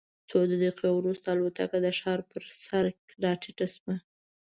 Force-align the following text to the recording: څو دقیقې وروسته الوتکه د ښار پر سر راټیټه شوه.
څو 0.29 0.37
دقیقې 0.51 0.89
وروسته 0.93 1.27
الوتکه 1.29 1.77
د 1.85 1.87
ښار 1.99 2.19
پر 2.29 2.43
سر 2.65 2.85
راټیټه 3.23 3.65
شوه. 3.73 3.95